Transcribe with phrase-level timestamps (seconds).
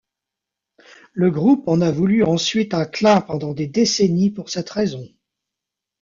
[1.13, 5.05] Le groupe en a voulu ensuite à Klein pendant des décennies pour cette raison.